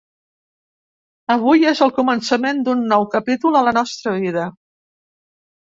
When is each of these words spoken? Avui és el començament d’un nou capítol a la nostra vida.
Avui 1.35 1.67
és 1.73 1.83
el 1.87 1.93
començament 1.99 2.65
d’un 2.69 2.83
nou 2.95 3.07
capítol 3.17 3.61
a 3.61 3.65
la 3.69 3.79
nostra 3.81 4.19
vida. 4.27 4.51